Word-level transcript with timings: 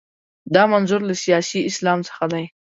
دا 0.55 0.63
منظور 0.73 1.01
له 1.09 1.15
سیاسي 1.23 1.59
اسلام 1.69 1.99
څخه 2.07 2.25
دی. 2.33 2.45